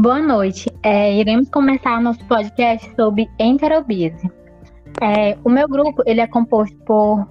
Boa 0.00 0.20
noite. 0.22 0.70
É, 0.84 1.12
iremos 1.12 1.50
começar 1.50 2.00
nosso 2.00 2.24
podcast 2.26 2.88
sobre 2.94 3.28
enterobiose. 3.36 4.30
É, 5.02 5.36
o 5.42 5.50
meu 5.50 5.66
grupo 5.66 6.04
ele 6.06 6.20
é 6.20 6.26
composto 6.28 6.76
por, 6.86 7.28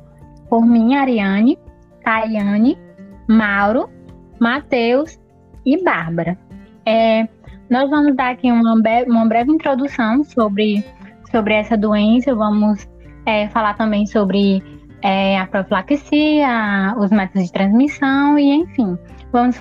por 0.49 0.65
mim, 0.65 0.93
Ariane, 0.95 1.57
Tayane, 2.03 2.77
Mauro, 3.25 3.89
Matheus 4.37 5.17
e 5.65 5.81
Bárbara. 5.81 6.37
É, 6.85 7.29
nós 7.69 7.89
vamos 7.89 8.13
dar 8.17 8.31
aqui 8.31 8.51
uma, 8.51 8.81
breve, 8.81 9.09
uma 9.09 9.25
breve 9.25 9.49
introdução 9.49 10.25
sobre, 10.25 10.83
sobre 11.31 11.53
essa 11.53 11.77
doença, 11.77 12.35
vamos 12.35 12.85
é, 13.25 13.47
falar 13.47 13.75
também 13.77 14.05
sobre 14.05 14.61
é, 15.01 15.39
a 15.39 15.47
profilaxia, 15.47 16.93
os 16.97 17.11
métodos 17.11 17.45
de 17.45 17.53
transmissão 17.53 18.37
e, 18.37 18.55
enfim, 18.55 18.97
vamos 19.31 19.57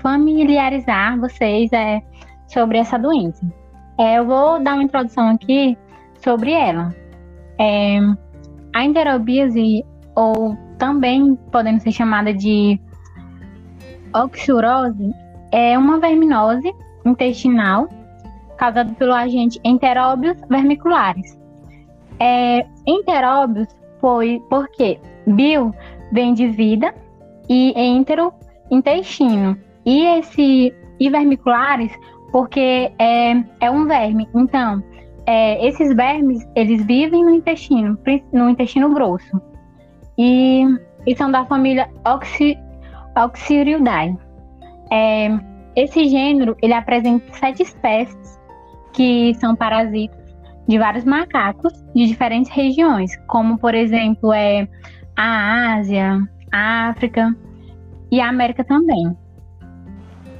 familiarizar 0.00 1.20
vocês 1.20 1.70
é, 1.74 2.00
sobre 2.48 2.78
essa 2.78 2.98
doença. 2.98 3.46
É, 3.98 4.18
eu 4.18 4.26
vou 4.26 4.60
dar 4.60 4.74
uma 4.74 4.82
introdução 4.82 5.28
aqui 5.30 5.76
sobre 6.22 6.52
ela. 6.52 6.94
É, 7.58 7.98
a 8.74 8.84
enterobíase, 8.84 9.84
ou 10.14 10.56
também 10.78 11.36
podendo 11.50 11.80
ser 11.80 11.92
chamada 11.92 12.32
de 12.32 12.80
oxurose, 14.14 15.12
é 15.52 15.76
uma 15.78 15.98
verminose 15.98 16.72
intestinal 17.04 17.88
causada 18.56 18.92
pelo 18.94 19.14
agente 19.14 19.60
enteróbios 19.64 20.36
vermiculares. 20.48 21.38
É, 22.20 22.66
enteróbios 22.86 23.68
foi 24.00 24.42
porque 24.50 25.00
bio 25.26 25.72
vem 26.12 26.34
de 26.34 26.48
vida 26.48 26.94
e 27.48 27.72
entero 27.76 28.32
intestino. 28.70 29.56
E 29.86 30.04
esse 30.04 30.74
e 31.00 31.08
vermiculares 31.08 31.92
porque 32.32 32.92
é, 32.98 33.32
é 33.60 33.70
um 33.70 33.86
verme. 33.86 34.28
Então, 34.34 34.82
é, 35.26 35.66
esses 35.66 35.94
vermes, 35.94 36.46
eles 36.54 36.84
vivem 36.84 37.24
no 37.24 37.30
intestino, 37.30 37.98
no 38.32 38.48
intestino 38.48 38.92
grosso. 38.92 39.40
E, 40.16 40.64
e 41.06 41.16
são 41.16 41.30
da 41.30 41.44
família 41.44 41.88
Oxy, 42.06 42.56
Oxyridae. 43.16 44.16
É, 44.90 45.28
esse 45.76 46.08
gênero, 46.08 46.56
ele 46.62 46.72
apresenta 46.72 47.24
sete 47.34 47.62
espécies 47.62 48.38
que 48.92 49.34
são 49.34 49.54
parasitas 49.54 50.18
de 50.66 50.78
vários 50.78 51.04
macacos 51.04 51.72
de 51.94 52.06
diferentes 52.06 52.50
regiões, 52.50 53.16
como, 53.26 53.58
por 53.58 53.74
exemplo, 53.74 54.32
é 54.32 54.68
a 55.16 55.74
Ásia, 55.76 56.18
a 56.52 56.88
África 56.88 57.34
e 58.10 58.20
a 58.20 58.28
América 58.28 58.64
também. 58.64 59.16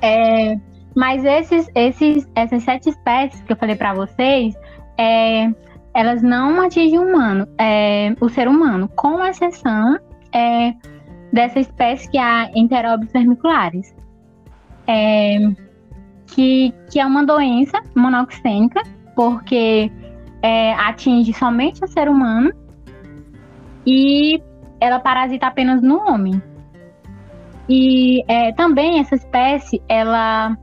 É, 0.02 0.58
mas 0.98 1.24
esses, 1.24 1.70
esses, 1.76 2.28
essas 2.34 2.64
sete 2.64 2.88
espécies 2.88 3.40
que 3.42 3.52
eu 3.52 3.56
falei 3.56 3.76
para 3.76 3.94
vocês, 3.94 4.52
é, 4.98 5.48
elas 5.94 6.22
não 6.24 6.60
atingem 6.60 6.98
o 6.98 7.06
humano, 7.06 7.46
é, 7.56 8.16
o 8.20 8.28
ser 8.28 8.48
humano, 8.48 8.90
com 8.96 9.24
exceção 9.24 9.96
é, 10.32 10.74
dessa 11.32 11.60
espécie 11.60 12.10
que 12.10 12.18
é 12.18 12.50
Enteróbios 12.52 13.12
vermiculares, 13.12 13.94
é, 14.88 15.38
que, 16.26 16.74
que 16.90 16.98
é 16.98 17.06
uma 17.06 17.24
doença 17.24 17.80
monoxênica, 17.94 18.82
porque 19.14 19.92
é, 20.42 20.74
atinge 20.74 21.32
somente 21.32 21.84
o 21.84 21.86
ser 21.86 22.08
humano 22.08 22.52
e 23.86 24.42
ela 24.80 24.98
parasita 24.98 25.46
apenas 25.46 25.80
no 25.80 26.00
homem. 26.00 26.42
E 27.68 28.24
é, 28.26 28.52
também 28.54 28.98
essa 28.98 29.14
espécie, 29.14 29.80
ela 29.88 30.58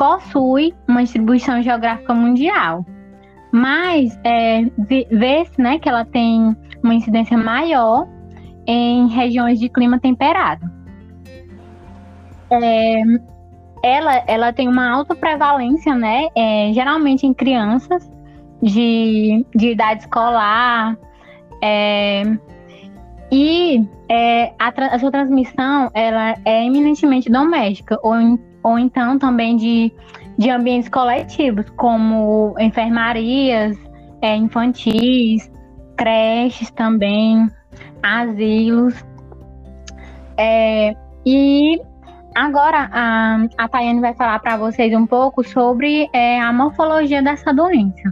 possui 0.00 0.74
uma 0.88 1.02
distribuição 1.02 1.60
geográfica 1.62 2.14
mundial. 2.14 2.86
Mas 3.52 4.18
é, 4.24 4.62
vê-se 5.10 5.60
né, 5.60 5.78
que 5.78 5.90
ela 5.90 6.06
tem 6.06 6.56
uma 6.82 6.94
incidência 6.94 7.36
maior 7.36 8.08
em 8.66 9.08
regiões 9.08 9.60
de 9.60 9.68
clima 9.68 10.00
temperado. 10.00 10.64
É, 12.50 13.02
ela, 13.82 14.24
ela 14.26 14.52
tem 14.54 14.68
uma 14.68 14.88
alta 14.88 15.14
prevalência, 15.14 15.94
né, 15.94 16.28
é, 16.34 16.72
geralmente 16.72 17.26
em 17.26 17.34
crianças 17.34 18.10
de, 18.62 19.44
de 19.54 19.72
idade 19.72 20.00
escolar. 20.00 20.96
É, 21.62 22.22
e 23.30 23.86
é, 24.08 24.54
a, 24.58 24.68
a, 24.94 24.98
sua 24.98 25.10
transmissão 25.10 25.90
ela 25.92 26.36
é 26.42 26.64
eminentemente 26.64 27.30
doméstica, 27.30 27.98
ou, 28.02 28.14
ou 28.62 28.78
então 28.78 29.18
também 29.18 29.56
de 29.56 29.92
de 30.40 30.48
ambientes 30.48 30.88
coletivos, 30.88 31.68
como 31.76 32.54
enfermarias 32.58 33.76
é, 34.22 34.34
infantis, 34.34 35.50
creches 35.98 36.70
também, 36.70 37.46
asilos. 38.02 38.94
É, 40.38 40.96
e 41.26 41.78
agora 42.34 42.88
a, 42.90 43.46
a 43.58 43.68
Tayane 43.68 44.00
vai 44.00 44.14
falar 44.14 44.38
para 44.38 44.56
vocês 44.56 44.94
um 44.94 45.06
pouco 45.06 45.46
sobre 45.46 46.08
é, 46.14 46.40
a 46.40 46.50
morfologia 46.54 47.22
dessa 47.22 47.52
doença. 47.52 48.10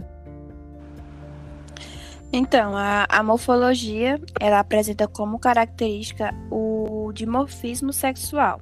Então, 2.31 2.77
a, 2.77 3.07
a, 3.09 3.23
morfologia 3.23 4.21
ela 4.39 4.59
apresenta 4.59 5.07
como 5.07 5.39
característica 5.39 6.31
o 6.51 7.11
dimorfismo 7.11 7.91
sexual. 7.91 8.61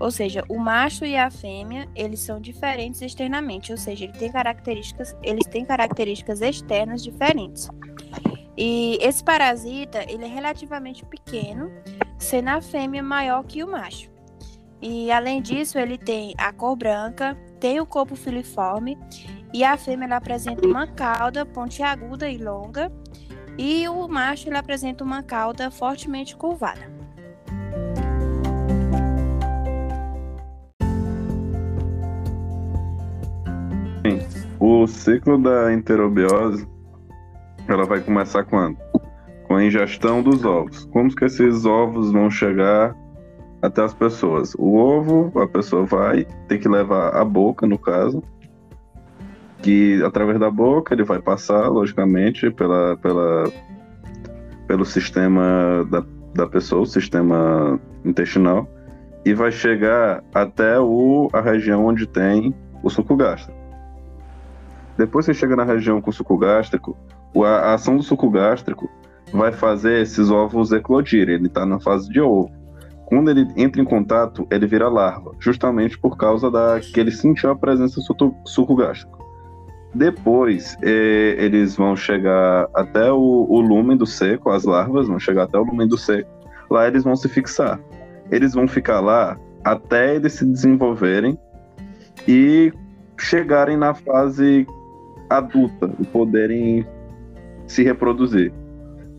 Ou 0.00 0.10
seja, 0.10 0.44
o 0.48 0.58
macho 0.58 1.04
e 1.04 1.16
a 1.16 1.30
fêmea, 1.30 1.88
eles 1.94 2.20
são 2.20 2.40
diferentes 2.40 3.02
externamente, 3.02 3.72
ou 3.72 3.78
seja, 3.78 4.04
ele 4.04 4.12
tem 4.12 4.30
características, 4.30 5.16
eles 5.22 5.46
têm 5.46 5.64
características 5.64 6.40
externas 6.40 7.02
diferentes. 7.02 7.68
E 8.56 8.98
esse 9.00 9.22
parasita, 9.22 10.04
ele 10.10 10.24
é 10.24 10.28
relativamente 10.28 11.04
pequeno, 11.04 11.70
sendo 12.18 12.48
a 12.48 12.60
fêmea 12.60 13.02
maior 13.02 13.44
que 13.44 13.62
o 13.62 13.70
macho. 13.70 14.10
E 14.80 15.10
além 15.10 15.42
disso, 15.42 15.78
ele 15.78 15.98
tem 15.98 16.34
a 16.38 16.52
cor 16.52 16.76
branca, 16.76 17.36
tem 17.58 17.80
o 17.80 17.86
corpo 17.86 18.14
filiforme 18.14 18.96
e 19.52 19.64
a 19.64 19.76
fêmea 19.76 20.16
apresenta 20.16 20.66
uma 20.66 20.86
cauda 20.86 21.44
pontiaguda 21.44 22.28
e 22.28 22.38
longa 22.38 22.92
e 23.56 23.88
o 23.88 24.06
macho 24.06 24.48
ele 24.48 24.56
apresenta 24.56 25.02
uma 25.02 25.22
cauda 25.22 25.70
fortemente 25.70 26.36
curvada. 26.36 26.97
O 34.78 34.86
ciclo 34.86 35.36
da 35.36 35.74
enterobiose, 35.74 36.64
ela 37.66 37.84
vai 37.84 38.00
começar 38.00 38.44
quando? 38.44 38.76
Com 39.48 39.56
a 39.56 39.64
ingestão 39.64 40.22
dos 40.22 40.44
ovos. 40.44 40.84
Como 40.92 41.12
que 41.12 41.24
esses 41.24 41.66
ovos 41.66 42.12
vão 42.12 42.30
chegar 42.30 42.94
até 43.60 43.82
as 43.82 43.92
pessoas? 43.92 44.54
O 44.56 44.76
ovo, 44.76 45.36
a 45.40 45.48
pessoa 45.48 45.84
vai 45.84 46.24
ter 46.46 46.58
que 46.58 46.68
levar 46.68 47.08
a 47.16 47.24
boca, 47.24 47.66
no 47.66 47.76
caso, 47.76 48.22
que 49.62 50.00
através 50.04 50.38
da 50.38 50.48
boca 50.48 50.94
ele 50.94 51.02
vai 51.02 51.20
passar, 51.20 51.66
logicamente, 51.66 52.48
pela, 52.52 52.96
pela, 52.98 53.50
pelo 54.68 54.84
sistema 54.84 55.84
da, 55.90 56.04
da 56.36 56.46
pessoa, 56.46 56.82
o 56.82 56.86
sistema 56.86 57.80
intestinal, 58.04 58.68
e 59.24 59.34
vai 59.34 59.50
chegar 59.50 60.22
até 60.32 60.78
o, 60.78 61.28
a 61.32 61.40
região 61.40 61.84
onde 61.84 62.06
tem 62.06 62.54
o 62.80 62.88
suco 62.88 63.16
gástrico. 63.16 63.57
Depois 64.98 65.24
você 65.24 65.32
chega 65.32 65.54
na 65.54 65.62
região 65.62 66.00
com 66.00 66.10
suco 66.10 66.36
gástrico, 66.36 66.96
a 67.44 67.74
ação 67.74 67.96
do 67.96 68.02
suco 68.02 68.28
gástrico 68.28 68.90
vai 69.32 69.52
fazer 69.52 70.02
esses 70.02 70.28
ovos 70.28 70.72
eclodirem. 70.72 71.36
Ele 71.36 71.46
está 71.46 71.64
na 71.64 71.78
fase 71.78 72.10
de 72.10 72.20
ovo. 72.20 72.50
Quando 73.06 73.30
ele 73.30 73.46
entra 73.56 73.80
em 73.80 73.84
contato, 73.84 74.46
ele 74.50 74.66
vira 74.66 74.88
larva, 74.88 75.30
justamente 75.38 75.96
por 75.96 76.16
causa 76.16 76.50
da 76.50 76.80
que 76.80 76.98
ele 76.98 77.12
sentiu 77.12 77.50
a 77.50 77.56
presença 77.56 78.00
do 78.00 78.34
suco 78.44 78.74
gástrico. 78.74 79.16
Depois, 79.94 80.76
eh, 80.82 81.36
eles 81.38 81.76
vão 81.76 81.96
chegar 81.96 82.68
até 82.74 83.10
o, 83.10 83.46
o 83.48 83.60
lumen 83.60 83.96
do 83.96 84.04
seco, 84.04 84.50
as 84.50 84.64
larvas 84.64 85.06
vão 85.06 85.18
chegar 85.18 85.44
até 85.44 85.58
o 85.58 85.64
lumen 85.64 85.88
do 85.88 85.96
seco. 85.96 86.28
Lá 86.70 86.86
eles 86.86 87.04
vão 87.04 87.16
se 87.16 87.28
fixar. 87.28 87.80
Eles 88.30 88.52
vão 88.52 88.66
ficar 88.66 89.00
lá 89.00 89.38
até 89.64 90.16
eles 90.16 90.34
se 90.34 90.44
desenvolverem 90.44 91.38
e 92.26 92.72
chegarem 93.18 93.76
na 93.76 93.94
fase 93.94 94.66
adulta 95.28 95.90
e 95.98 96.06
poderem 96.06 96.86
se 97.66 97.82
reproduzir. 97.82 98.52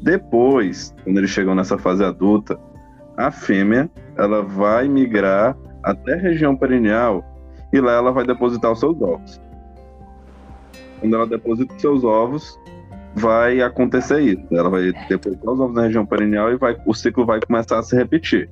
Depois, 0.02 0.94
quando 1.04 1.18
eles 1.18 1.30
chegam 1.30 1.54
nessa 1.54 1.78
fase 1.78 2.04
adulta, 2.04 2.60
a 3.18 3.32
fêmea 3.32 3.90
ela 4.18 4.42
vai 4.42 4.88
migrar 4.88 5.56
até 5.84 6.14
a 6.14 6.18
região 6.18 6.56
perineal 6.56 7.24
e 7.74 7.80
lá 7.80 7.94
ela 7.94 8.12
vai 8.12 8.26
depositar 8.26 8.72
os 8.72 8.80
seus 8.80 9.00
ovos. 9.02 9.42
Quando 11.00 11.16
ela 11.16 11.28
deposita 11.28 11.74
os 11.74 11.82
seus 11.82 12.04
ovos, 12.04 12.60
vai 13.16 13.62
acontecer 13.62 14.20
isso. 14.22 14.46
Ela 14.52 14.70
vai 14.70 14.92
depositar 15.08 15.54
os 15.54 15.60
ovos 15.60 15.76
na 15.76 15.84
região 15.84 16.06
perineal 16.06 16.52
e 16.52 16.58
vai, 16.58 16.78
o 16.86 16.94
ciclo 16.94 17.26
vai 17.26 17.40
começar 17.40 17.80
a 17.80 17.84
se 17.84 17.96
repetir. 17.96 18.50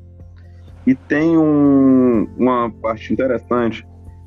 E 0.86 0.96
tem 0.96 1.38
um, 1.38 2.28
uma 2.38 2.70
parte 2.70 3.12
interessante 3.12 3.86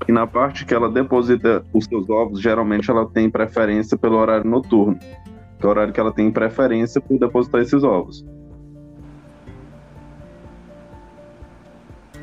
E 0.09 0.13
na 0.13 0.27
parte 0.27 0.65
que 0.65 0.75
ela 0.75 0.91
deposita 0.91 1.65
os 1.73 1.85
seus 1.85 2.09
ovos, 2.09 2.41
geralmente 2.41 2.91
ela 2.91 3.07
tem 3.07 3.31
preferência 3.31 3.97
pelo 3.97 4.17
horário 4.17 4.49
noturno, 4.49 4.99
que 4.99 5.65
é 5.65 5.67
o 5.67 5.71
horário 5.71 5.93
que 5.93 6.01
ela 6.01 6.13
tem 6.13 6.31
preferência 6.31 7.01
por 7.01 7.19
depositar 7.19 7.61
esses 7.61 7.83
ovos. 7.85 8.25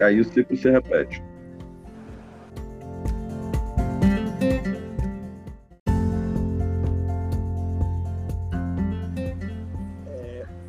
Aí 0.02 0.20
o 0.20 0.26
ciclo 0.26 0.56
se 0.56 0.70
repete. 0.70 1.24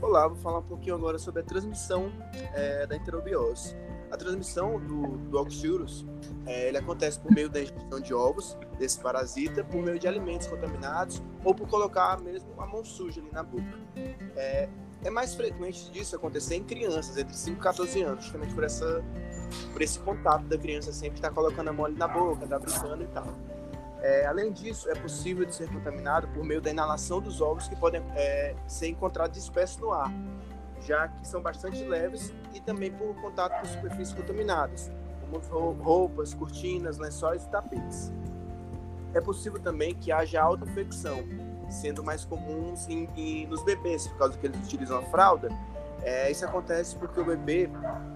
Olá, 0.01 0.27
vou 0.27 0.37
falar 0.37 0.59
um 0.59 0.63
pouquinho 0.63 0.95
agora 0.97 1.19
sobre 1.19 1.43
a 1.43 1.45
transmissão 1.45 2.11
é, 2.55 2.87
da 2.87 2.97
enterobiose. 2.97 3.77
A 4.11 4.17
transmissão 4.17 4.81
do, 4.81 5.19
do 5.19 5.39
Oxyrus, 5.39 6.07
é, 6.47 6.69
ele 6.69 6.79
acontece 6.79 7.19
por 7.21 7.31
meio 7.31 7.49
da 7.49 7.61
ingestão 7.61 8.01
de 8.01 8.15
ovos 8.15 8.57
desse 8.79 8.99
parasita, 9.01 9.63
por 9.65 9.83
meio 9.83 9.99
de 9.99 10.09
alimentos 10.09 10.47
contaminados 10.47 11.23
ou 11.45 11.55
por 11.55 11.69
colocar 11.69 12.19
mesmo 12.21 12.49
a 12.59 12.67
mão 12.67 12.85
suja 12.85 13.21
ali 13.21 13.31
na 13.31 13.43
boca. 13.43 13.79
É, 14.37 14.69
é 15.05 15.11
mais 15.11 15.35
frequente 15.35 15.91
disso 15.91 16.17
acontecer 16.17 16.57
em 16.57 16.65
crianças 16.65 17.17
entre 17.17 17.35
5 17.35 17.59
e 17.59 17.61
14 17.61 18.03
anos, 18.03 18.25
justamente 18.25 18.55
por, 18.55 18.65
essa, 18.65 19.05
por 19.73 19.83
esse 19.83 19.99
contato 20.01 20.45
da 20.45 20.59
criança 20.59 20.93
sempre 20.93 21.19
estar 21.19 21.31
colocando 21.31 21.69
a 21.69 21.73
mão 21.73 21.87
ali 21.87 21.97
na 21.97 22.09
boca, 22.09 22.47
tá 22.47 22.59
brincando 22.59 23.03
e 23.03 23.09
tal. 23.09 23.27
É, 24.01 24.27
além 24.27 24.53
disso, 24.53 24.89
é 24.89 24.95
possível 24.95 25.45
de 25.45 25.55
ser 25.55 25.69
contaminado 25.71 26.29
por 26.29 26.45
meio 26.45 26.61
da 26.61 26.71
inalação 26.71 27.21
dos 27.21 27.41
ovos 27.41 27.69
que 27.69 27.77
podem 27.77 28.03
é, 28.15 28.55
ser 28.67 28.89
encontrados 28.89 29.37
dispersos 29.37 29.77
no 29.79 29.93
ar, 29.93 30.13
já 30.81 31.09
que 31.09 31.27
são 31.27 31.41
bastante 31.41 31.83
leves, 31.85 32.33
e 32.55 32.61
também 32.61 32.91
por 32.91 33.15
contato 33.21 33.61
com 33.61 33.67
superfícies 33.67 34.15
contaminadas, 34.15 34.91
como 35.21 35.73
roupas, 35.73 36.35
cortinas, 36.35 36.99
lençóis 36.99 37.45
e 37.45 37.49
tapetes. 37.49 38.13
É 39.15 39.21
possível 39.21 39.59
também 39.59 39.95
que 39.95 40.13
haja 40.13 40.41
auto-infecção, 40.43 41.25
sendo 41.71 42.03
mais 42.03 42.25
comum 42.25 42.75
em, 42.89 43.09
em, 43.17 43.47
nos 43.47 43.63
bebês, 43.63 44.07
por 44.07 44.19
causa 44.19 44.39
que 44.39 44.47
eles 44.47 44.59
utilizam 44.65 44.99
a 44.99 45.03
fralda. 45.03 45.49
É, 46.03 46.31
isso 46.31 46.45
acontece 46.45 46.95
porque 46.97 47.21
o 47.21 47.25
bebê 47.25 47.69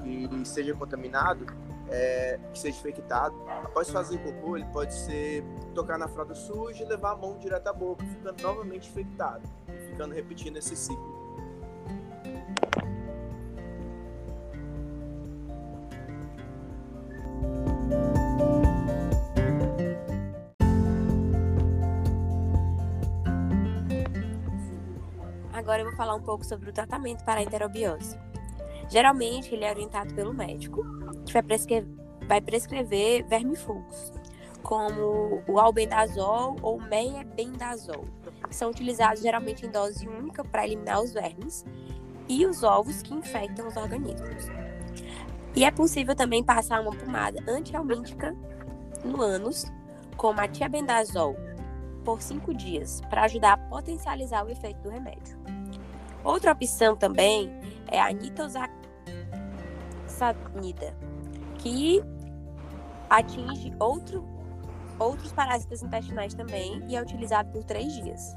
que 0.02 0.28
seja 0.44 0.74
contaminado, 0.74 1.46
é, 1.90 2.38
que 2.52 2.58
seja 2.58 2.78
infectado, 2.78 3.34
após 3.64 3.90
fazer 3.90 4.18
cocô, 4.18 4.56
ele 4.56 4.66
pode 4.66 4.94
ser 4.94 5.44
tocar 5.74 5.98
na 5.98 6.08
fralda 6.08 6.34
suja 6.34 6.84
e 6.84 6.86
levar 6.86 7.12
a 7.12 7.16
mão 7.16 7.36
direto 7.38 7.66
à 7.66 7.72
boca, 7.72 8.04
ficando 8.04 8.42
novamente 8.42 8.88
infectado, 8.88 9.42
ficando 9.90 10.14
repetindo 10.14 10.56
esse 10.56 10.76
ciclo. 10.76 11.11
Falar 26.02 26.16
um 26.16 26.20
pouco 26.20 26.44
sobre 26.44 26.68
o 26.68 26.72
tratamento 26.72 27.24
para 27.24 27.38
a 27.38 27.44
enterobiose. 27.44 28.18
Geralmente, 28.88 29.54
ele 29.54 29.64
é 29.64 29.70
orientado 29.70 30.12
pelo 30.14 30.34
médico, 30.34 30.84
que 31.24 31.32
vai 31.32 31.42
prescrever, 31.42 31.88
vai 32.26 32.40
prescrever 32.40 33.24
vermifugos, 33.28 34.12
como 34.64 35.44
o 35.46 35.60
albendazol 35.60 36.56
ou 36.60 36.80
meiabendazol, 36.80 38.04
que 38.48 38.56
são 38.56 38.70
utilizados 38.70 39.22
geralmente 39.22 39.64
em 39.64 39.70
dose 39.70 40.08
única 40.08 40.42
para 40.42 40.66
eliminar 40.66 41.00
os 41.00 41.12
vermes 41.12 41.64
e 42.28 42.44
os 42.46 42.64
ovos 42.64 43.00
que 43.00 43.14
infectam 43.14 43.68
os 43.68 43.76
organismos. 43.76 44.48
E 45.54 45.64
é 45.64 45.70
possível 45.70 46.16
também 46.16 46.42
passar 46.42 46.80
uma 46.80 46.90
pomada 46.90 47.38
antialmíntica 47.46 48.34
no 49.04 49.22
ânus, 49.22 49.66
como 50.16 50.40
a 50.40 50.48
tiabendazol, 50.48 51.36
por 52.04 52.20
cinco 52.20 52.52
dias, 52.52 53.00
para 53.08 53.22
ajudar 53.22 53.52
a 53.52 53.56
potencializar 53.56 54.44
o 54.44 54.50
efeito 54.50 54.80
do 54.82 54.90
remédio. 54.90 55.40
Outra 56.24 56.52
opção 56.52 56.96
também 56.96 57.50
é 57.88 58.00
a 58.00 58.12
nitosaxanida, 58.12 60.94
que 61.58 62.02
atinge 63.10 63.74
outro, 63.78 64.24
outros 64.98 65.32
parasitas 65.32 65.82
intestinais 65.82 66.34
também 66.34 66.82
e 66.88 66.96
é 66.96 67.02
utilizado 67.02 67.50
por 67.50 67.64
três 67.64 67.92
dias. 67.92 68.36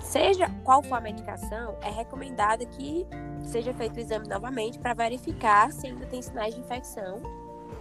Seja 0.00 0.50
qual 0.64 0.82
for 0.82 0.96
a 0.96 1.00
medicação, 1.00 1.76
é 1.80 1.90
recomendado 1.90 2.66
que 2.66 3.06
seja 3.44 3.72
feito 3.72 3.96
o 3.96 4.00
exame 4.00 4.28
novamente 4.28 4.78
para 4.78 4.94
verificar 4.94 5.72
se 5.72 5.86
ainda 5.86 6.06
tem 6.06 6.20
sinais 6.20 6.54
de 6.54 6.60
infecção 6.60 7.20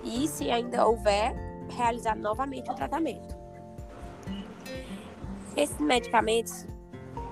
e, 0.04 0.28
se 0.28 0.52
ainda 0.52 0.86
houver, 0.86 1.34
realizar 1.70 2.16
novamente 2.16 2.70
o 2.70 2.76
tratamento. 2.76 3.36
Esses 5.56 5.80
medicamentos 5.80 6.68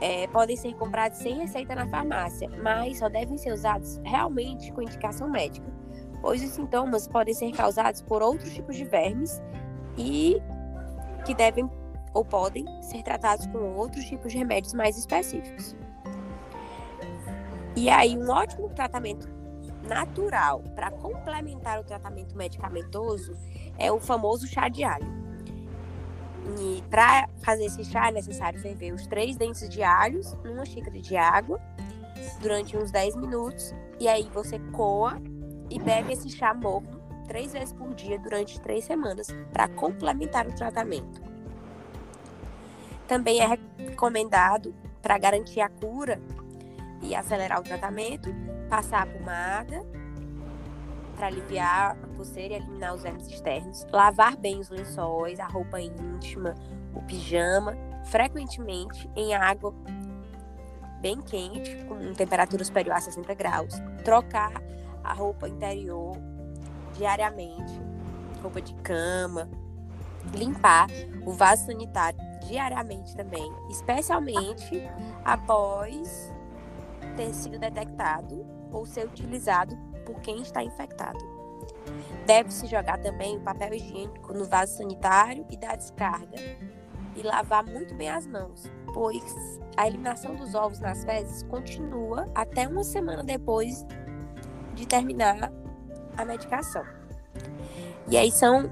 é, 0.01 0.27
podem 0.27 0.55
ser 0.55 0.73
comprados 0.75 1.17
sem 1.17 1.37
receita 1.37 1.75
na 1.75 1.87
farmácia, 1.87 2.49
mas 2.61 2.99
só 2.99 3.09
devem 3.09 3.37
ser 3.37 3.53
usados 3.53 3.99
realmente 4.03 4.71
com 4.71 4.81
indicação 4.81 5.29
médica 5.29 5.79
pois 6.21 6.43
os 6.43 6.49
sintomas 6.49 7.07
podem 7.07 7.33
ser 7.33 7.51
causados 7.51 8.01
por 8.01 8.21
outros 8.21 8.53
tipos 8.53 8.75
de 8.75 8.85
vermes 8.85 9.41
e 9.97 10.41
que 11.25 11.33
devem 11.33 11.69
ou 12.13 12.25
podem 12.25 12.65
ser 12.81 13.03
tratados 13.03 13.45
com 13.47 13.75
outros 13.75 14.05
tipos 14.05 14.31
de 14.31 14.37
remédios 14.37 14.73
mais 14.73 14.97
específicos. 14.97 15.75
E 17.75 17.87
aí, 17.87 18.17
um 18.17 18.29
ótimo 18.29 18.69
tratamento 18.69 19.29
natural 19.87 20.63
para 20.75 20.91
complementar 20.91 21.79
o 21.79 21.83
tratamento 21.83 22.35
medicamentoso 22.35 23.37
é 23.77 23.91
o 23.91 23.99
famoso 23.99 24.47
chá 24.47 24.67
de 24.67 24.83
alho. 24.83 25.28
E 26.59 26.81
para 26.89 27.27
fazer 27.41 27.65
esse 27.65 27.83
chá 27.85 28.07
é 28.07 28.11
necessário 28.11 28.59
ferver 28.59 28.93
os 28.93 29.05
três 29.07 29.35
dentes 29.35 29.67
de 29.69 29.83
alhos 29.83 30.33
numa 30.43 30.65
xícara 30.65 30.99
de 30.99 31.15
água 31.15 31.59
durante 32.41 32.75
uns 32.77 32.91
10 32.91 33.15
minutos. 33.15 33.73
E 33.99 34.07
aí 34.07 34.29
você 34.33 34.59
coa 34.71 35.21
e 35.69 35.79
bebe 35.79 36.13
esse 36.13 36.29
chá 36.29 36.53
morno 36.53 36.99
três 37.27 37.53
vezes 37.53 37.71
por 37.71 37.93
dia 37.93 38.17
durante 38.17 38.59
três 38.59 38.85
semanas 38.85 39.27
para 39.53 39.67
complementar 39.67 40.47
o 40.47 40.55
tratamento. 40.55 41.21
Também 43.07 43.39
é 43.39 43.59
recomendado, 43.77 44.73
para 45.01 45.17
garantir 45.17 45.61
a 45.61 45.69
cura 45.69 46.19
e 47.01 47.15
acelerar 47.15 47.59
o 47.59 47.63
tratamento, 47.63 48.29
passar 48.67 49.03
a 49.03 49.05
pomada 49.05 49.85
para 51.19 51.27
aliviar 51.27 51.97
a 52.01 52.07
coceira 52.15 52.53
e 52.53 52.57
eliminar 52.57 52.95
os 52.95 53.03
vermes 53.03 53.27
externos, 53.27 53.85
lavar 53.91 54.37
bem 54.37 54.57
os 54.57 54.69
lençóis, 54.69 55.37
a 55.37 55.45
roupa 55.45 55.79
íntima, 55.81 56.55
o 56.95 57.01
pijama, 57.01 57.75
frequentemente 58.05 59.09
em 59.17 59.35
água 59.35 59.75
bem 61.01 61.21
quente, 61.21 61.75
com 61.89 62.13
temperatura 62.13 62.63
superior 62.63 62.95
a 62.95 63.01
60 63.01 63.33
graus, 63.33 63.73
trocar 64.05 64.63
a 65.03 65.13
roupa 65.13 65.49
interior 65.49 66.15
diariamente, 66.93 67.81
roupa 68.41 68.61
de 68.61 68.73
cama, 68.75 69.49
limpar 70.33 70.87
o 71.25 71.33
vaso 71.33 71.65
sanitário 71.65 72.19
diariamente 72.47 73.13
também, 73.13 73.51
especialmente 73.69 74.81
após 75.25 76.33
ter 77.17 77.33
sido 77.33 77.59
detectado 77.59 78.58
ou 78.71 78.85
ser 78.85 79.05
utilizado 79.05 79.77
por 80.05 80.19
quem 80.21 80.41
está 80.41 80.63
infectado. 80.63 81.19
Deve-se 82.25 82.67
jogar 82.67 82.99
também 82.99 83.37
o 83.37 83.41
papel 83.41 83.73
higiênico 83.73 84.33
no 84.33 84.45
vaso 84.45 84.77
sanitário 84.77 85.45
e 85.49 85.57
dar 85.57 85.75
descarga 85.75 86.37
e 87.15 87.23
lavar 87.23 87.65
muito 87.65 87.93
bem 87.95 88.09
as 88.09 88.25
mãos, 88.27 88.71
pois 88.93 89.59
a 89.75 89.87
eliminação 89.87 90.35
dos 90.35 90.55
ovos 90.55 90.79
nas 90.79 91.03
fezes 91.03 91.43
continua 91.43 92.29
até 92.35 92.67
uma 92.67 92.83
semana 92.83 93.23
depois 93.23 93.85
de 94.75 94.87
terminar 94.87 95.51
a 96.15 96.25
medicação. 96.25 96.83
E 98.07 98.17
aí 98.17 98.31
são 98.31 98.69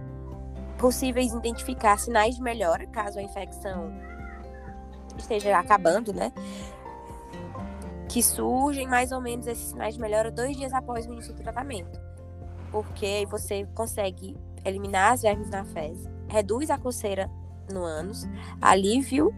possíveis 0.78 1.34
identificar 1.34 1.98
sinais 1.98 2.36
de 2.36 2.42
melhora 2.42 2.86
caso 2.88 3.20
a 3.20 3.24
infecção 3.24 3.92
esteja 5.18 5.58
acabando, 5.58 6.14
né? 6.14 6.32
Que 8.08 8.24
surgem 8.24 8.88
mais 8.88 9.12
ou 9.12 9.22
menos 9.22 9.48
esses 9.48 9.70
sinais 9.70 9.96
de 9.96 10.02
melhora 10.02 10.32
dois 10.32 10.56
dias 10.56 10.74
após 10.74 11.06
o 11.06 11.12
início 11.12 11.34
do 11.34 11.42
tratamento. 11.42 12.00
Porque 12.72 13.26
você 13.30 13.66
consegue 13.74 14.36
eliminar 14.66 15.14
as 15.14 15.22
vermes 15.22 15.50
na 15.50 15.64
fezes, 15.64 16.06
reduz 16.28 16.70
a 16.70 16.78
coceira 16.78 17.30
no 17.72 17.84
ânus, 17.84 18.28
alívio, 18.62 19.34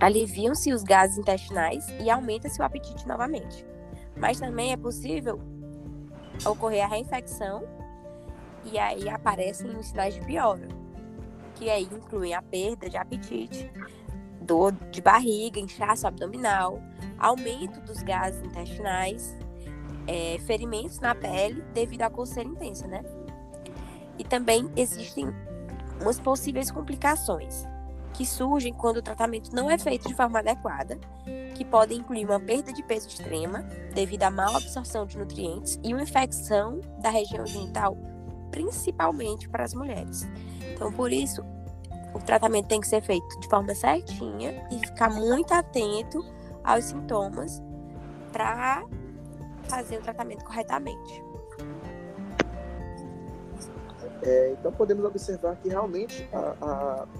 aliviam-se 0.00 0.72
os 0.72 0.82
gases 0.82 1.18
intestinais 1.18 1.86
e 2.00 2.10
aumenta-se 2.10 2.60
o 2.60 2.64
apetite 2.64 3.06
novamente. 3.06 3.66
Mas 4.16 4.40
também 4.40 4.72
é 4.72 4.76
possível 4.76 5.40
ocorrer 6.44 6.84
a 6.84 6.88
reinfecção 6.88 7.64
e 8.64 8.78
aí 8.78 9.08
aparecem 9.08 9.70
os 9.76 9.86
sinais 9.86 10.14
de 10.14 10.20
piora, 10.20 10.68
que 11.54 11.70
aí 11.70 11.84
incluem 11.84 12.34
a 12.34 12.42
perda 12.42 12.88
de 12.88 12.96
apetite, 12.96 13.70
dor 14.48 14.72
de 14.90 15.02
barriga, 15.02 15.60
inchaço 15.60 16.06
abdominal, 16.06 16.80
aumento 17.18 17.80
dos 17.82 18.02
gases 18.02 18.42
intestinais, 18.42 19.36
é, 20.06 20.38
ferimentos 20.46 20.98
na 20.98 21.14
pele 21.14 21.62
devido 21.74 22.02
à 22.02 22.10
coceira 22.10 22.48
intensa, 22.48 22.88
né? 22.88 23.04
E 24.18 24.24
também 24.24 24.68
existem 24.74 25.28
umas 26.00 26.18
possíveis 26.18 26.70
complicações 26.70 27.64
que 28.14 28.24
surgem 28.24 28.72
quando 28.72 28.96
o 28.96 29.02
tratamento 29.02 29.54
não 29.54 29.70
é 29.70 29.78
feito 29.78 30.08
de 30.08 30.14
forma 30.14 30.38
adequada, 30.40 30.98
que 31.54 31.64
podem 31.64 31.98
incluir 31.98 32.24
uma 32.24 32.40
perda 32.40 32.72
de 32.72 32.82
peso 32.82 33.06
extrema 33.06 33.62
devido 33.94 34.22
à 34.24 34.30
má 34.30 34.56
absorção 34.56 35.06
de 35.06 35.18
nutrientes 35.18 35.78
e 35.84 35.92
uma 35.92 36.02
infecção 36.02 36.80
da 37.00 37.10
região 37.10 37.46
genital, 37.46 37.96
principalmente 38.50 39.48
para 39.48 39.64
as 39.64 39.74
mulheres. 39.74 40.26
Então, 40.72 40.92
por 40.92 41.12
isso, 41.12 41.44
o 42.18 42.24
tratamento 42.24 42.66
tem 42.66 42.80
que 42.80 42.88
ser 42.88 43.00
feito 43.00 43.38
de 43.40 43.48
forma 43.48 43.74
certinha 43.74 44.66
e 44.70 44.78
ficar 44.78 45.10
muito 45.10 45.52
atento 45.54 46.24
aos 46.64 46.84
sintomas 46.84 47.62
para 48.32 48.84
fazer 49.68 49.98
o 49.98 50.02
tratamento 50.02 50.44
corretamente. 50.44 51.24
É, 54.22 54.50
então 54.58 54.72
podemos 54.72 55.04
observar 55.04 55.56
que 55.56 55.68
realmente 55.68 56.28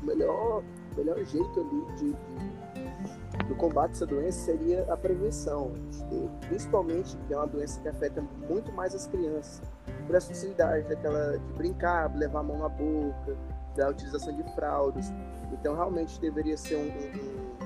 o 0.03 0.05
melhor, 0.05 0.63
melhor 0.97 1.17
jeito 1.25 1.61
ali 1.61 1.97
de, 1.97 2.13
de, 2.13 3.45
do 3.45 3.55
combate 3.55 3.91
a 3.91 3.93
essa 3.93 4.07
doença 4.07 4.39
seria 4.41 4.93
a 4.93 4.97
prevenção, 4.97 5.73
principalmente 6.49 7.17
que 7.27 7.33
é 7.33 7.37
uma 7.37 7.47
doença 7.47 7.81
que 7.81 7.89
afeta 7.89 8.23
muito 8.49 8.73
mais 8.73 8.95
as 8.95 9.07
crianças, 9.07 9.63
por 10.07 10.17
essa 10.17 10.29
facilidade 10.29 10.89
daquela 10.89 11.39
de 11.39 11.53
brincar, 11.53 12.13
levar 12.17 12.41
a 12.41 12.43
mão 12.43 12.59
na 12.59 12.69
boca, 12.69 13.37
da 13.79 13.89
utilização 13.89 14.35
de 14.35 14.43
fraldas. 14.55 15.11
Então 15.53 15.75
realmente 15.75 16.21
deveria 16.21 16.57
ser 16.57 16.77
um, 16.77 16.89
um, 16.89 17.65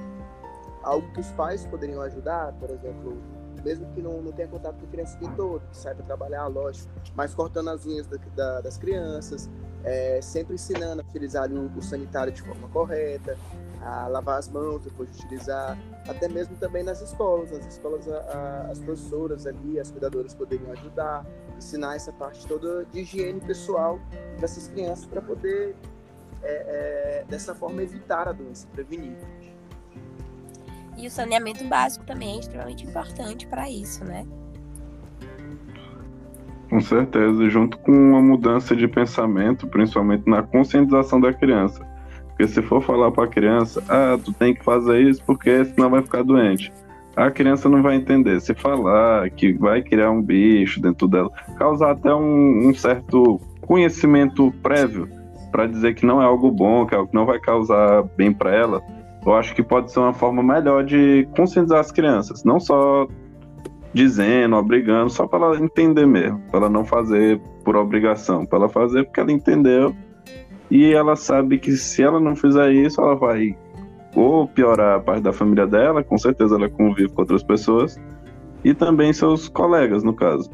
algo 0.83 1.11
que 1.13 1.21
os 1.21 1.31
pais 1.33 1.67
poderiam 1.67 2.03
ajudar, 2.03 2.53
por 2.53 2.71
exemplo, 2.71 3.17
mesmo 3.65 3.87
que 3.95 4.03
não, 4.03 4.21
não 4.21 4.33
tenha 4.33 4.49
contato 4.49 4.77
com 4.77 4.87
a 4.87 4.89
criança 4.89 5.19
o 5.21 5.29
todo, 5.31 5.63
que 5.71 5.77
sai 5.77 5.95
para 5.95 6.05
trabalhar, 6.05 6.47
lógico, 6.47 6.93
mas 7.15 7.35
cortando 7.35 7.69
as 7.71 7.87
unhas 7.87 8.07
da, 8.07 8.19
da, 8.37 8.61
das 8.61 8.77
crianças, 8.77 9.49
é, 9.85 10.21
sempre 10.21 10.55
ensinando 10.55 11.01
a 11.01 11.05
utilizar 11.05 11.51
o, 11.51 11.67
o, 11.77 11.83
sanitário 11.83 12.33
de 12.33 12.43
forma 12.43 12.69
correta, 12.69 13.37
a 13.81 14.07
lavar 14.07 14.39
as 14.39 14.49
mãos 14.49 14.83
depois 14.83 15.11
de 15.11 15.25
utilizar, 15.25 15.77
até 16.09 16.29
mesmo 16.29 16.57
também 16.57 16.83
nas 16.85 17.01
escolas, 17.01 17.51
nas 17.51 17.67
escolas 17.67 18.09
a, 18.09 18.17
a, 18.17 18.61
as 18.71 18.79
professoras 18.79 19.47
ali, 19.47 19.81
as 19.81 19.91
cuidadoras 19.91 20.35
poderiam 20.35 20.71
ajudar, 20.73 21.27
ensinar 21.57 21.97
essa 21.97 22.13
parte 22.13 22.47
toda 22.47 22.85
de 22.87 23.01
higiene 23.01 23.41
pessoal 23.41 23.99
dessas 24.41 24.69
crianças 24.69 25.07
para 25.07 25.21
poder 25.21 25.77
é, 26.43 27.23
é, 27.23 27.25
dessa 27.29 27.55
forma 27.55 27.83
evitar 27.83 28.29
a 28.29 28.33
doença, 28.33 28.67
prevenir. 28.73 29.17
E 30.97 31.07
o 31.07 31.11
saneamento 31.11 31.65
básico 31.65 32.05
também 32.05 32.37
é 32.37 32.41
extremamente 32.41 32.87
importante 32.87 33.47
para 33.47 33.69
isso, 33.71 34.05
né? 34.05 34.27
Com 36.69 36.81
certeza, 36.81 37.49
junto 37.51 37.79
com 37.79 37.93
uma 37.93 38.21
mudança 38.21 38.75
de 38.75 38.89
pensamento, 38.89 39.67
principalmente 39.67 40.29
na 40.29 40.43
conscientização 40.43 41.21
da 41.21 41.33
criança. 41.33 41.87
Porque 42.29 42.49
se 42.49 42.63
for 42.63 42.83
falar 42.83 43.11
para 43.11 43.25
a 43.25 43.29
criança, 43.29 43.83
ah, 43.89 44.19
tu 44.23 44.33
tem 44.33 44.55
que 44.55 44.65
fazer 44.65 45.03
isso 45.03 45.23
porque 45.25 45.65
senão 45.67 45.91
vai 45.91 46.03
ficar 46.03 46.23
doente. 46.23 46.73
A 47.15 47.31
criança 47.31 47.69
não 47.69 47.83
vai 47.83 47.97
entender. 47.97 48.41
Se 48.41 48.55
falar 48.55 49.29
que 49.31 49.53
vai 49.53 49.83
criar 49.83 50.11
um 50.11 50.23
bicho 50.23 50.81
dentro 50.81 51.07
dela, 51.07 51.31
causar 51.59 51.91
até 51.91 52.13
um, 52.15 52.69
um 52.69 52.75
certo 52.75 53.39
conhecimento 53.61 54.51
prévio 54.63 55.22
para 55.53 55.67
dizer 55.67 55.95
que 55.95 56.07
não 56.07 56.21
é 56.21 56.25
algo 56.25 56.51
bom, 56.51 56.87
que 56.87 56.95
é 56.95 56.99
algo 56.99 57.11
que 57.11 57.15
não 57.15 57.27
vai 57.27 57.39
causar 57.39 58.03
bem 58.17 58.33
para 58.33 58.55
ela, 58.55 58.83
eu 59.25 59.35
acho 59.35 59.55
que 59.55 59.63
pode 59.63 59.93
ser 59.93 60.01
uma 60.01 60.15
forma 60.15 60.43
melhor 60.43 60.83
de 60.83 61.29
conscientizar 61.37 61.79
as 61.79 61.93
crianças, 61.93 62.43
não 62.43 62.59
só 62.59 63.07
dizendo, 63.93 64.57
obrigando, 64.57 65.11
só 65.11 65.27
para 65.27 65.47
ela 65.47 65.61
entender 65.61 66.07
mesmo, 66.07 66.41
para 66.51 66.61
ela 66.61 66.69
não 66.71 66.85
fazer 66.85 67.41
por 67.63 67.77
obrigação, 67.77 68.47
para 68.47 68.61
ela 68.61 68.69
fazer 68.69 69.05
porque 69.05 69.21
ela 69.21 69.31
entendeu 69.31 69.95
e 70.71 70.93
ela 70.93 71.15
sabe 71.15 71.59
que 71.59 71.73
se 71.73 72.03
ela 72.03 72.19
não 72.19 72.35
fizer 72.35 72.73
isso, 72.73 73.01
ela 73.01 73.15
vai 73.15 73.55
ou 74.15 74.47
piorar 74.47 74.97
a 74.97 75.01
parte 75.01 75.23
da 75.23 75.33
família 75.33 75.67
dela, 75.67 76.03
com 76.03 76.19
certeza 76.19 76.57
ela 76.57 76.69
convive 76.69 77.11
com 77.11 77.23
outras 77.23 77.43
pessoas, 77.43 78.01
e 78.65 78.75
também 78.75 79.13
seus 79.13 79.49
colegas, 79.49 80.03
no 80.03 80.15
caso. 80.15 80.51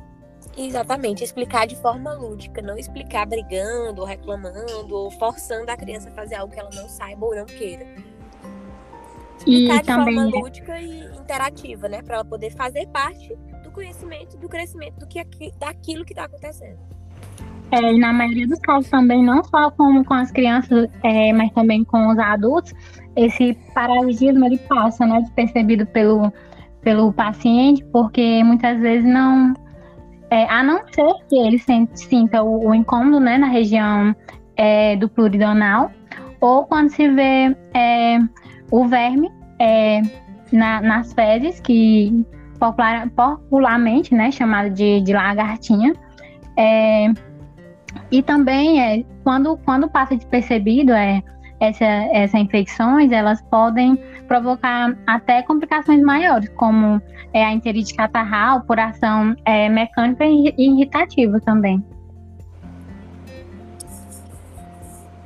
Exatamente, 0.59 1.23
explicar 1.23 1.69
de 1.69 1.77
forma 1.77 2.13
lúdica, 2.15 2.61
não 2.61 2.77
explicar 2.77 3.25
brigando, 3.27 4.01
ou 4.01 4.07
reclamando, 4.07 4.93
ou 4.93 5.09
forçando 5.13 5.71
a 5.71 5.77
criança 5.77 6.09
a 6.09 6.13
fazer 6.13 6.35
algo 6.35 6.53
que 6.53 6.59
ela 6.59 6.71
não 6.75 6.89
saiba 6.89 7.25
ou 7.25 7.37
não 7.37 7.47
queira. 7.47 7.87
Explicar 9.39 9.77
e 9.77 9.79
de 9.79 9.87
também... 9.87 10.15
forma 10.15 10.37
é 10.37 10.41
lúdica 10.41 10.81
e 10.81 11.05
interativa, 11.17 11.89
né? 11.89 12.03
Para 12.03 12.17
ela 12.17 12.25
poder 12.25 12.51
fazer 12.51 12.89
parte 12.89 13.33
do 13.63 13.71
conhecimento, 13.71 14.37
do 14.37 14.49
crescimento 14.49 14.99
do 14.99 15.07
que, 15.07 15.25
daquilo 15.61 16.05
que 16.05 16.13
está 16.13 16.25
acontecendo. 16.25 16.79
É, 17.71 17.93
e 17.93 17.99
na 17.99 18.13
maioria 18.13 18.49
dos 18.49 18.59
casos 18.59 18.91
também, 18.91 19.23
não 19.23 19.45
só 19.45 19.71
com, 19.71 20.03
com 20.03 20.15
as 20.15 20.33
crianças, 20.33 20.89
é, 21.05 21.33
mas 21.35 21.53
também 21.53 21.85
com 21.85 22.09
os 22.09 22.19
adultos, 22.19 22.73
esse 23.15 23.55
parasitismo 23.75 24.45
ele 24.45 24.59
passa, 24.59 25.07
né, 25.07 25.21
despercebido 25.21 25.87
pelo, 25.87 26.33
pelo 26.81 27.13
paciente, 27.13 27.85
porque 27.93 28.43
muitas 28.43 28.81
vezes 28.81 29.05
não, 29.05 29.55
é, 30.31 30.45
a 30.45 30.63
não 30.63 30.81
ser 30.93 31.13
que 31.29 31.37
ele 31.37 31.59
sinta 31.95 32.43
o, 32.43 32.69
o 32.69 32.75
incômodo, 32.75 33.21
né, 33.21 33.39
na 33.39 33.47
região 33.47 34.15
é, 34.57 34.97
do 34.97 35.09
pluridonal, 35.09 35.91
ou 36.41 36.65
quando 36.65 36.91
se 36.91 37.09
vê 37.09 37.57
é, 37.75 38.19
o 38.71 38.87
verme 38.87 39.31
é, 39.59 40.03
na, 40.53 40.81
nas 40.81 41.13
fezes, 41.13 41.61
que 41.61 42.25
popular, 42.59 43.09
popularmente, 43.11 44.15
né, 44.15 44.31
chamado 44.31 44.71
de, 44.71 45.01
de 45.01 45.13
lagartinha, 45.13 45.95
é, 46.57 47.13
e 48.11 48.23
também 48.23 48.83
é, 48.83 49.05
quando, 49.25 49.57
quando 49.65 49.89
passa 49.89 50.17
despercebido, 50.17 50.93
é, 50.93 51.23
essa, 51.61 51.85
essas 51.85 52.41
infecções 52.41 53.11
elas 53.13 53.41
podem 53.43 53.97
provocar 54.27 54.97
até 55.07 55.43
complicações 55.43 56.03
maiores, 56.03 56.49
como 56.51 57.01
é, 57.33 57.45
a 57.45 57.53
enterite 57.53 57.95
catarral 57.95 58.63
por 58.63 58.79
ação 58.79 59.35
é, 59.45 59.69
mecânica 59.69 60.25
e 60.25 60.55
irritativa 60.59 61.41
também. 61.41 61.83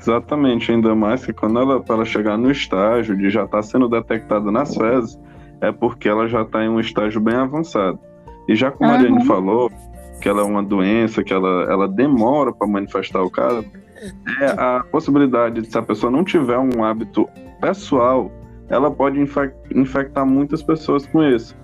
Exatamente, 0.01 0.73
ainda 0.73 0.95
mais 0.97 1.25
que 1.25 1.33
quando 1.33 1.61
ela, 1.61 1.81
para 1.81 2.05
chegar 2.05 2.37
no 2.37 2.51
estágio 2.51 3.17
de 3.17 3.31
já 3.31 3.45
estar 3.45 3.59
tá 3.59 3.63
sendo 3.63 3.89
detectada 3.89 4.51
nas 4.51 4.75
fezes, 4.75 5.19
é 5.61 5.71
porque 5.71 6.09
ela 6.09 6.27
já 6.27 6.43
está 6.43 6.65
em 6.65 6.69
um 6.69 6.81
estágio 6.81 7.21
bem 7.21 7.37
avançado. 7.37 8.01
E 8.49 8.57
já 8.57 8.73
como 8.73 8.91
a 8.91 8.95
Mariane 8.95 9.19
uhum. 9.19 9.25
falou, 9.25 9.71
que 10.21 10.29
ela 10.29 10.41
é 10.41 10.45
uma 10.45 10.63
doença, 10.63 11.23
que 11.23 11.33
ela, 11.33 11.71
ela 11.71 11.87
demora 11.87 12.53
para 12.53 12.67
manifestar 12.67 13.23
o 13.23 13.31
caso, 13.31 13.65
é 14.41 14.47
a 14.47 14.85
possibilidade 14.91 15.61
de 15.61 15.71
se 15.71 15.79
a 15.79 15.83
pessoa 15.83 16.11
não 16.11 16.25
tiver 16.25 16.59
um 16.59 16.85
hábito 16.85 17.29
pessoal, 17.61 18.31
ela 18.69 18.91
pode 18.91 19.21
infectar 19.75 20.27
muitas 20.27 20.63
pessoas 20.63 21.07
com 21.07 21.23
isso. 21.23 21.57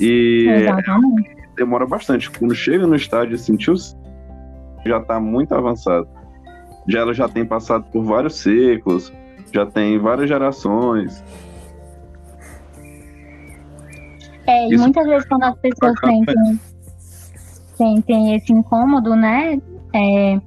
E 0.00 0.46
demora 1.56 1.86
bastante. 1.86 2.30
Quando 2.30 2.54
chega 2.54 2.86
no 2.86 2.94
estágio 2.94 3.34
e 3.34 3.38
sentiu 3.38 3.74
já 4.84 4.98
está 4.98 5.18
muito 5.18 5.54
avançado. 5.54 6.08
Já 6.86 7.00
ela 7.00 7.12
já 7.12 7.28
tem 7.28 7.44
passado 7.44 7.84
por 7.90 8.04
vários 8.04 8.36
ciclos, 8.36 9.12
já 9.52 9.66
tem 9.66 9.98
várias 9.98 10.28
gerações. 10.28 11.24
É, 14.46 14.68
e 14.68 14.76
muitas 14.76 15.04
vezes 15.06 15.28
quando 15.28 15.42
as 15.42 15.58
pessoas 15.58 15.98
sentem, 15.98 16.60
sentem 17.76 18.36
esse 18.36 18.52
incômodo, 18.52 19.16
né? 19.16 19.60
É, 19.92 20.40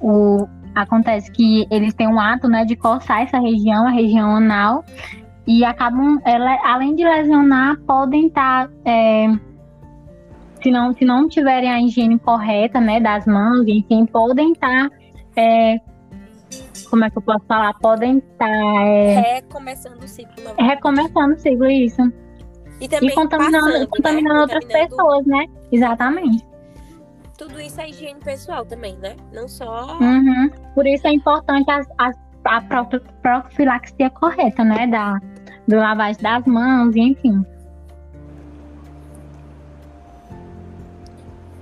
o, 0.00 0.46
acontece 0.74 1.30
que 1.30 1.66
eles 1.70 1.94
têm 1.94 2.08
um 2.08 2.18
ato 2.18 2.48
né, 2.48 2.64
de 2.64 2.76
coçar 2.76 3.22
essa 3.22 3.38
região, 3.38 3.86
a 3.86 3.90
região 3.90 4.36
anal, 4.36 4.84
e 5.46 5.64
acabam, 5.64 6.20
ela, 6.24 6.56
além 6.64 6.94
de 6.94 7.04
lesionar, 7.04 7.78
podem 7.86 8.26
estar, 8.26 8.68
tá, 8.68 8.72
é, 8.84 9.28
se, 10.62 10.70
não, 10.70 10.92
se 10.92 11.04
não 11.04 11.28
tiverem 11.28 11.70
a 11.70 11.80
higiene 11.80 12.18
correta 12.18 12.80
né, 12.80 13.00
das 13.00 13.26
mãos, 13.26 13.66
enfim, 13.66 14.04
podem 14.06 14.52
estar, 14.52 14.88
tá, 14.90 14.96
é, 15.36 15.78
como 16.90 17.04
é 17.04 17.10
que 17.10 17.18
eu 17.18 17.22
posso 17.22 17.44
falar? 17.46 17.74
Podem 17.74 18.18
estar. 18.18 18.46
Tá, 18.46 18.46
é, 18.46 19.34
recomeçando 19.34 20.04
o 20.04 20.08
ciclo. 20.08 20.54
Recomeçando 20.58 21.34
o 21.34 21.38
ciclo, 21.38 21.66
isso. 21.66 22.12
E, 22.80 22.88
também 22.88 23.10
e 23.10 23.14
contaminando, 23.14 23.64
passando, 23.64 23.80
né? 23.80 23.86
contaminando 23.90 24.40
outras 24.40 24.64
pessoas, 24.64 25.26
né? 25.26 25.44
Exatamente 25.70 26.47
tudo 27.38 27.60
isso 27.60 27.80
é 27.80 27.88
higiene 27.88 28.20
pessoal 28.20 28.66
também, 28.66 28.96
né? 28.98 29.16
Não 29.32 29.48
só. 29.48 29.96
Uhum. 29.98 30.50
Por 30.74 30.86
isso 30.86 31.06
é 31.06 31.12
importante 31.12 31.70
a, 31.70 31.80
a, 31.96 32.12
a 32.44 32.84
profilaxia 33.22 34.10
correta, 34.10 34.64
né? 34.64 34.88
Da, 34.88 35.18
do 35.66 35.76
lavagem 35.76 36.20
das 36.20 36.44
mãos, 36.44 36.94
enfim. 36.96 37.46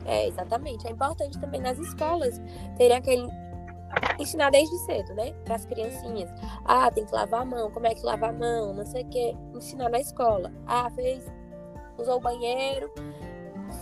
É, 0.06 0.26
exatamente. 0.28 0.86
É 0.86 0.90
importante 0.90 1.38
também 1.38 1.60
nas 1.60 1.78
escolas 1.78 2.40
terem 2.78 2.96
aquele. 2.96 3.28
ensinar 4.18 4.50
desde 4.50 4.76
cedo, 4.78 5.14
né? 5.14 5.32
Para 5.44 5.56
as 5.56 5.66
criancinhas. 5.66 6.30
Ah, 6.64 6.90
tem 6.90 7.04
que 7.04 7.12
lavar 7.12 7.42
a 7.42 7.44
mão, 7.44 7.70
como 7.70 7.86
é 7.86 7.94
que 7.94 8.02
lava 8.02 8.28
a 8.28 8.32
mão, 8.32 8.72
não 8.72 8.86
sei 8.86 9.02
o 9.02 9.08
quê. 9.08 9.36
Ensinar 9.54 9.90
na 9.90 10.00
escola. 10.00 10.50
Ah, 10.66 10.88
fez. 10.94 11.30
usou 11.98 12.16
o 12.16 12.20
banheiro, 12.20 12.90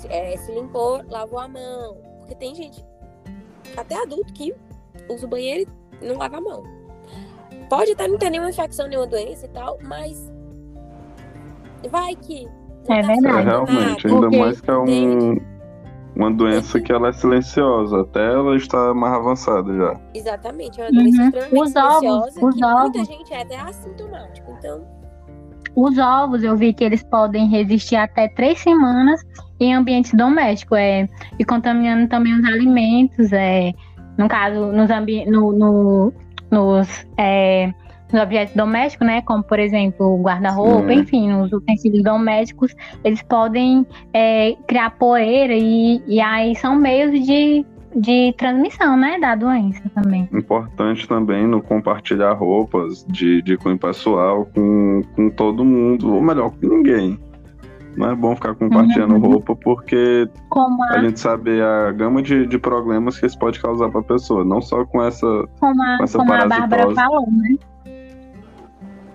é, 0.09 0.37
se 0.37 0.53
limpou, 0.53 1.03
lavou 1.09 1.39
a 1.39 1.49
mão. 1.49 1.97
Porque 2.19 2.35
tem 2.35 2.55
gente 2.55 2.85
até 3.77 4.01
adulto 4.03 4.33
que 4.33 4.55
usa 5.09 5.27
o 5.27 5.29
banheiro 5.29 5.71
e 6.01 6.07
não 6.07 6.17
lava 6.17 6.39
a 6.39 6.41
mão. 6.41 6.63
Pode 7.69 7.93
até 7.93 8.07
não 8.07 8.19
ter 8.19 8.31
nenhuma 8.31 8.51
infecção, 8.51 8.87
nenhuma 8.87 9.07
doença 9.07 9.47
e 9.47 9.49
tal, 9.49 9.79
mas 9.83 10.31
vai 11.91 12.15
que. 12.17 12.47
É 12.89 13.01
tá 13.01 13.07
verdade. 13.07 13.27
É, 13.27 13.33
fazendo 13.33 13.45
realmente, 13.45 14.07
ainda 14.07 14.21
Porque 14.21 14.39
mais 14.39 14.61
que 14.61 14.71
é 14.71 14.77
um, 14.77 15.37
uma 16.15 16.31
doença 16.33 16.81
que 16.81 16.93
ela 16.93 17.09
é 17.09 17.13
silenciosa, 17.13 18.01
até 18.03 18.33
ela 18.33 18.55
está 18.57 18.93
mais 18.95 19.15
avançada 19.15 19.73
já. 19.75 20.01
Exatamente, 20.15 20.81
é 20.81 20.85
uma 20.85 20.93
doença 20.93 21.21
Uhum. 21.23 21.27
extremamente 21.29 21.63
Os 21.63 21.77
ovos, 21.77 21.99
silenciosa 22.01 22.27
os 22.27 22.35
que 22.35 22.41
muita 22.43 22.67
ovos. 22.99 23.07
gente 23.09 23.33
é 23.35 23.43
até 23.43 23.57
assintomático. 23.61 24.51
Então, 24.59 24.87
Os 25.77 25.99
ovos, 25.99 26.43
eu 26.45 26.57
vi 26.57 26.73
que 26.73 26.85
eles 26.85 27.03
podem 27.03 27.49
resistir 27.49 27.97
até 27.97 28.29
três 28.29 28.61
semanas 28.61 29.21
em 29.59 29.75
ambientes 29.75 30.13
domésticos, 30.15 30.79
é, 30.79 31.09
e 31.39 31.45
contaminando 31.45 32.09
também 32.09 32.33
os 32.39 32.45
alimentos, 32.45 33.33
é, 33.33 33.73
no 34.17 34.29
caso, 34.29 34.67
nos, 34.73 34.91
ambi 34.91 35.25
no, 35.27 35.53
no- 35.53 36.13
nos, 36.51 37.07
é, 37.17 37.73
nos 38.13 38.23
objetos 38.23 38.55
domésticos, 38.55 39.07
né, 39.07 39.23
como, 39.23 39.43
por 39.43 39.59
exemplo, 39.59 40.17
guarda-roupa, 40.23 40.93
enfim, 40.93 41.29
nos 41.31 41.53
utensílios 41.53 42.05
domésticos, 42.05 42.73
eles 43.03 43.23
podem 43.23 43.85
é, 44.13 44.55
criar 44.69 44.91
poeira 44.91 45.55
e, 45.55 46.01
e 46.07 46.21
aí 46.21 46.55
são 46.55 46.77
meios 46.77 47.11
de, 47.27 47.65
de 47.95 48.35
transmissão, 48.37 48.97
né, 48.97 49.19
da 49.19 49.35
doença 49.35 49.83
também. 49.95 50.29
Importante 50.33 51.07
também 51.09 51.47
no 51.47 51.63
compartilhar 51.63 52.33
roupas 52.33 53.05
de, 53.09 53.41
de 53.43 53.57
cunho 53.57 53.79
pessoal 53.79 54.47
com, 54.55 55.03
com 55.15 55.31
todo 55.31 55.65
mundo, 55.65 56.15
ou 56.15 56.23
melhor, 56.23 56.51
com 56.51 56.67
ninguém. 56.67 57.19
Não 57.97 58.11
é 58.11 58.15
bom 58.15 58.35
ficar 58.35 58.55
compartilhando 58.57 59.15
Uhum. 59.15 59.21
roupa 59.21 59.55
porque 59.55 60.29
Como 60.49 60.83
a, 60.83 60.95
a 60.95 60.99
gente 60.99 61.21
sabe 61.21 61.61
a 61.63 61.93
gama 61.93 62.21
de, 62.23 62.45
de 62.47 62.59
problemas 62.59 63.19
que 63.19 63.27
isso 63.27 63.39
pode 63.39 63.61
causar 63.61 63.89
para 63.89 64.01
a 64.01 64.05
pessoa, 64.05 64.45
não 64.45 64.61
só 64.61 64.85
com 64.85 65.03
essa. 65.03 65.27
como 65.61 65.81
a, 65.81 65.99
com 65.99 66.05
essa 66.05 66.19
como 66.19 66.33
a 66.33 66.47
Bárbara 66.47 66.91
falou, 66.93 67.29
né? 67.31 67.57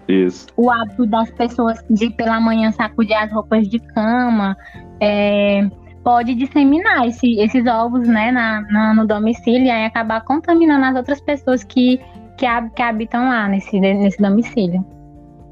Isso. 0.07 0.47
o 0.57 0.71
hábito 0.71 1.05
das 1.05 1.29
pessoas 1.29 1.85
de 1.87 2.09
pela 2.09 2.39
manhã 2.39 2.71
sacudir 2.71 3.15
as 3.15 3.31
roupas 3.31 3.67
de 3.67 3.77
cama 3.77 4.57
é, 4.99 5.69
pode 6.03 6.33
disseminar 6.35 7.07
esse- 7.07 7.39
esses 7.39 7.65
ovos 7.67 8.07
né, 8.07 8.31
na, 8.31 8.61
na- 8.61 8.93
no 8.93 9.05
domicílio 9.07 9.65
e 9.65 9.69
aí 9.69 9.85
acabar 9.85 10.21
contaminando 10.23 10.85
as 10.85 10.95
outras 10.95 11.19
pessoas 11.21 11.63
que, 11.63 11.99
que, 12.37 12.45
hab- 12.45 12.71
que 12.73 12.81
habitam 12.81 13.27
lá 13.27 13.47
nesse, 13.47 13.79
nesse 13.79 14.21
domicílio. 14.21 14.85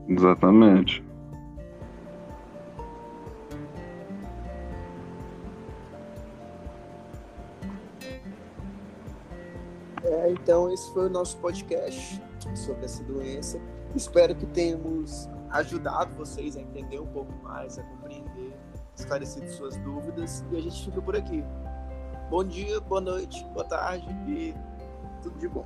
Exatamente. 0.08 1.04
É, 10.04 10.32
então, 10.32 10.72
esse 10.72 10.92
foi 10.94 11.08
o 11.08 11.10
nosso 11.10 11.38
podcast 11.38 12.22
sobre 12.56 12.86
essa 12.86 13.04
doença. 13.04 13.60
Espero 13.96 14.36
que 14.36 14.46
tenhamos 14.48 15.30
ajudado 15.50 16.14
vocês 16.16 16.56
a 16.56 16.62
entender 16.62 17.00
um 17.00 17.08
pouco 17.08 17.34
mais, 17.44 17.78
a 17.78 17.84
compreender, 17.84 18.47
esclarecido 18.98 19.50
suas 19.52 19.78
dúvidas. 19.78 20.44
E 20.52 20.58
a 20.58 20.62
gente 20.62 20.86
fica 20.86 21.02
por 21.02 21.16
aqui. 21.16 21.44
Bom 22.30 22.44
dia, 22.44 22.80
boa 22.82 23.02
noite, 23.02 23.46
boa 23.54 23.66
tarde 23.66 24.08
e 24.28 24.54
tudo 25.22 25.38
de 25.40 25.48
bom. 25.48 25.66